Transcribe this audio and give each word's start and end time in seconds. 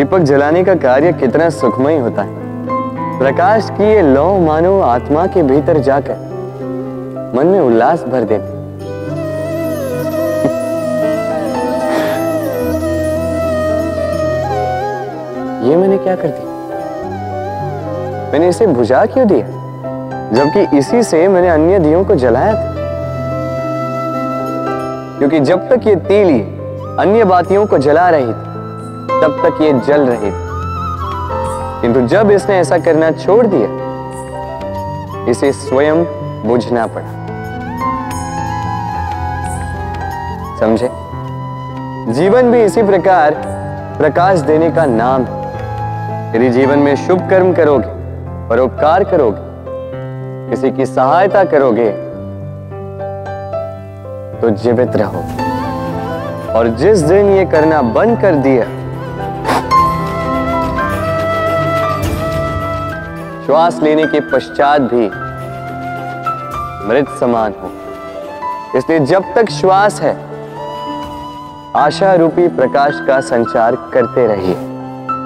दीपक 0.00 0.18
जलाने 0.18 0.64
का 0.64 0.74
कार्य 0.74 1.12
कितना 1.12 1.50
सुखमय 1.50 1.98
होता 1.98 2.22
है। 2.22 2.28
प्रकाश 3.18 3.70
की 3.70 3.84
ये 3.84 4.02
लौ 4.02 4.38
मानो 4.38 4.80
आत्मा 4.80 5.26
के 5.26 5.42
भीतर 5.42 5.78
जाकर 5.78 6.14
मन 7.36 7.46
में 7.46 7.60
उल्लास 7.60 8.04
भर 8.04 8.20
देती 8.20 8.52
ये 15.70 15.76
मैंने 15.76 15.98
क्या 15.98 16.16
कर 16.16 16.28
दिया? 16.28 16.48
मैंने 18.32 18.48
इसे 18.48 18.66
बुझा 18.66 19.06
क्यों 19.06 19.28
दिया? 19.28 19.46
जबकि 20.32 20.78
इसी 20.78 21.02
से 21.02 21.28
मैंने 21.28 21.48
अन्य 21.48 21.78
दियों 21.78 22.04
को 22.04 22.14
जलाया 22.14 22.54
था। 22.54 22.74
क्योंकि 25.18 25.40
जब 25.40 25.68
तक 25.70 25.86
ये 25.86 25.96
तीली 25.96 26.40
अन्य 27.00 27.24
बातियों 27.24 27.66
को 27.66 27.78
जला 27.78 28.10
रही 28.10 28.32
थी 28.32 28.49
तब 29.08 29.42
तक 29.44 29.62
ये 29.62 29.72
जल 29.72 30.06
रही 30.06 30.30
थी। 30.30 30.50
किंतु 31.82 32.00
जब 32.00 32.30
इसने 32.30 32.58
ऐसा 32.58 32.78
करना 32.78 33.10
छोड़ 33.10 33.46
दिया, 33.46 33.68
इसे 35.30 35.52
स्वयं 35.52 36.04
बुझना 36.48 36.86
पड़ा। 36.86 37.20
समझे? 40.60 40.90
जीवन 42.12 42.52
भी 42.52 42.64
इसी 42.64 42.82
प्रकार 42.82 43.34
प्रकाश 43.98 44.38
देने 44.38 44.70
का 44.70 44.84
नाम 44.84 45.24
है। 45.24 45.40
यदि 46.36 46.50
जीवन 46.50 46.78
में 46.78 46.96
शुभ 46.96 47.30
कर्म 47.30 47.52
करोगे, 47.54 47.88
परोपकार 48.48 49.04
करोगे, 49.04 49.50
किसी 50.50 50.70
की 50.70 50.86
सहायता 50.86 51.44
करोगे 51.44 51.90
तो 54.40 54.50
जीवित 54.50 54.96
रहोगे। 54.96 55.50
और 56.52 56.68
जिस 56.68 56.98
दिन 56.98 57.26
ये 57.26 57.44
करना 57.44 57.82
बंद 57.82 58.20
कर 58.20 58.34
दिया 58.34 58.79
श्वास 63.46 63.80
लेने 63.82 64.06
के 64.06 64.20
पश्चात 64.20 64.80
भी 64.80 65.10
मृत 66.88 67.06
समान 67.20 67.54
हो। 67.62 67.70
इसलिए 68.78 68.98
जब 68.98 69.24
तक 69.34 69.50
श्वास 69.50 70.00
है, 70.00 70.30
आशा 71.76 72.14
रूपी 72.14 72.48
प्रकाश 72.48 73.00
का 73.06 73.20
संचार 73.20 73.76
करते 73.76 74.26
रहिए। 74.26 74.56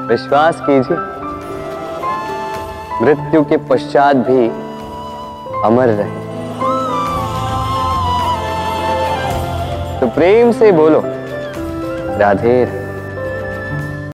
विश्वास 0.09 0.61
कीजिए। 0.61 0.97
मृत्यु 3.03 3.45
के 3.45 3.57
पश्चात 3.57 4.17
भी 4.17 4.49
अमर 5.65 5.89
रहे। 5.89 6.25
तो 10.01 10.07
प्रेम 10.07 10.53
से 10.53 10.73
बोलो, 10.73 11.03
राधे 12.19 12.65
राधे। 12.65 12.84